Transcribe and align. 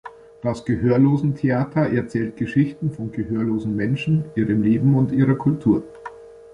Das 0.41 0.65
Gehörlosen-Theater 0.65 1.91
erzählt 1.91 2.35
Geschichten 2.35 2.89
von 2.89 3.11
gehörlosen 3.11 3.75
Menschen, 3.75 4.25
ihrem 4.33 4.63
Leben 4.63 4.95
und 4.95 5.11
ihrer 5.11 5.35
Kultur. 5.35 5.83